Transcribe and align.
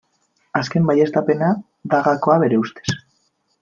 Azken 0.61 0.87
baieztapena 0.91 1.53
da 1.95 2.03
gakoa 2.11 2.43
bere 2.47 2.63
ustez. 2.67 3.01